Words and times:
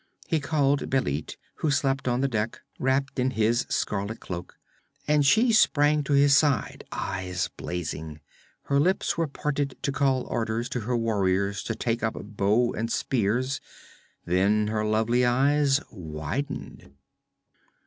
He 0.25 0.39
called 0.39 0.89
Bêlit, 0.89 1.35
who 1.57 1.69
slept 1.69 2.07
on 2.07 2.21
the 2.21 2.27
deck, 2.27 2.61
wrapped 2.79 3.19
in 3.19 3.29
his 3.29 3.67
scarlet 3.69 4.19
cloak; 4.19 4.57
and 5.07 5.23
she 5.23 5.51
sprang 5.53 6.03
to 6.05 6.13
his 6.13 6.35
side, 6.35 6.83
eyes 6.91 7.49
blazing. 7.55 8.19
Her 8.63 8.79
lips 8.79 9.15
were 9.15 9.27
parted 9.27 9.77
to 9.83 9.91
call 9.91 10.23
orders 10.25 10.69
to 10.69 10.79
her 10.79 10.97
warriors 10.97 11.61
to 11.65 11.75
take 11.75 12.01
up 12.01 12.15
bow 12.15 12.73
and 12.73 12.91
spears; 12.91 13.61
then 14.25 14.69
her 14.69 14.83
lovely 14.83 15.23
eyes 15.23 15.79
widened. 15.91 16.95